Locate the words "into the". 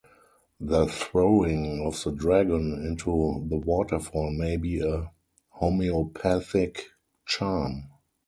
2.87-3.57